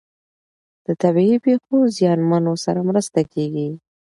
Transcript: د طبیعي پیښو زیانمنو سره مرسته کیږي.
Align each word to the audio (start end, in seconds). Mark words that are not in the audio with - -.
د 0.85 0.87
طبیعي 1.01 1.37
پیښو 1.45 1.77
زیانمنو 1.97 2.53
سره 2.65 2.79
مرسته 2.89 3.19
کیږي. 3.33 3.69